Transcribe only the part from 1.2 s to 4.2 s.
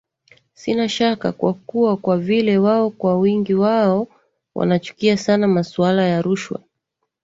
kuwa kwa vile wao kwa wingi wao